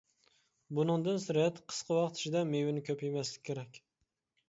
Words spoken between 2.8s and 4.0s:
كۆپ يېمەسلىك كېرەك.